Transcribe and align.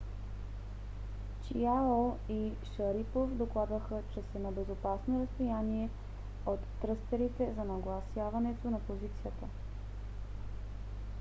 чиао 1.47 2.17
и 2.29 2.51
шарипов 2.75 3.37
докладваха 3.37 4.01
че 4.13 4.21
са 4.31 4.39
на 4.39 4.51
безопасно 4.51 5.21
разстояние 5.21 5.89
от 6.45 6.59
тръстерите 6.81 7.53
за 7.53 7.63
нагласяване 7.63 8.55
на 8.65 8.79
позицията 8.79 9.47